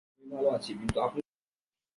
আমি 0.09 0.27
ভালো 0.33 0.49
আছি 0.51 0.71
কিন্তু 0.79 0.97
আপনি 1.01 1.19
কে? 1.19 1.31